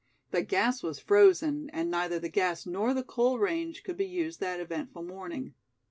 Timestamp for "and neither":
1.73-2.17